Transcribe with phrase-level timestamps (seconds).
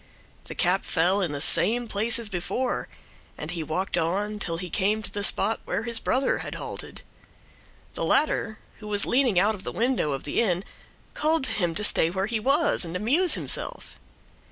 [0.45, 2.87] The cap fell in the same place as before,
[3.37, 7.03] and he walked on till he came to the spot where his brother had halted.
[7.93, 10.63] The latter, who was leaning out of the window of the inn,
[11.13, 13.95] called to him to stay where he was and amuse himself.